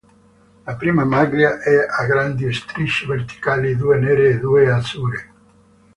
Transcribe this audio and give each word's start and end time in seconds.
La 0.65 0.73
prima 0.77 1.05
maglia 1.05 1.59
è 1.61 1.75
a 1.77 2.07
grandi 2.07 2.51
strisce 2.51 3.05
verticali, 3.05 3.75
due 3.75 3.99
nere 3.99 4.29
e 4.31 4.39
due 4.39 4.71
azzurre. 4.71 5.31